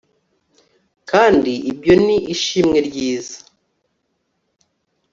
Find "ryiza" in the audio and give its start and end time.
2.87-3.37